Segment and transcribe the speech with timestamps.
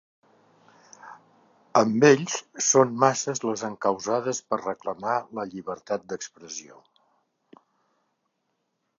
[1.81, 6.81] Amb ells són masses les encausades per reclamar la llibertat d’expressió.